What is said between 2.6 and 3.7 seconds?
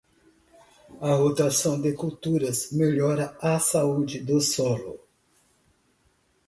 melhora a